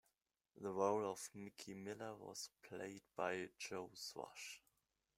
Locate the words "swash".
3.93-4.59